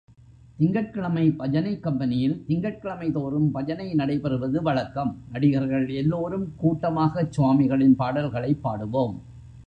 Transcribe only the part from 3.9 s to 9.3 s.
நடைபெறுவது வழக்கம், நடிகர்கள் எல்லோரும் கூட்டமாகச் சுவாமிகளின் பாடல்களைப் பாடுவோம்.